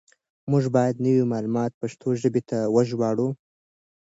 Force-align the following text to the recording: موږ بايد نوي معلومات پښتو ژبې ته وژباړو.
موږ 0.51 0.63
بايد 0.75 0.95
نوي 1.05 1.23
معلومات 1.33 1.71
پښتو 1.81 2.07
ژبې 2.21 2.41
ته 2.49 2.57
وژباړو. 2.75 3.29